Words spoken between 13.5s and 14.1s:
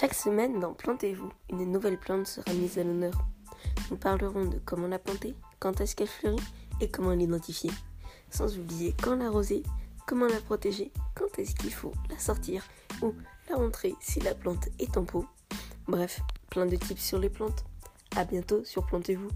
la rentrer